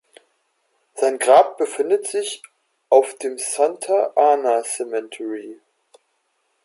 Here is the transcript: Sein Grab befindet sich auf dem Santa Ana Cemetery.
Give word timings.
Sein 0.95 1.19
Grab 1.19 1.59
befindet 1.59 2.07
sich 2.07 2.41
auf 2.89 3.13
dem 3.19 3.37
Santa 3.37 4.13
Ana 4.15 4.63
Cemetery. 4.63 5.59